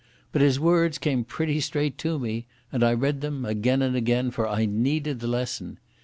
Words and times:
But 0.31 0.41
his 0.41 0.59
words 0.59 0.97
came 0.97 1.23
pretty 1.23 1.59
straight 1.59 1.95
to 1.99 2.17
me, 2.17 2.47
and 2.71 2.83
I 2.83 2.91
read 2.91 3.21
them 3.21 3.45
again 3.45 3.83
and 3.83 3.95
again, 3.95 4.31
for 4.31 4.47
I 4.47 4.65
needed 4.65 5.19
the 5.19 5.27
lesson. 5.27 5.77